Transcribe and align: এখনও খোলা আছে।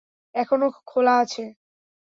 এখনও 0.35 0.67
খোলা 0.87 1.13
আছে। 1.17 1.43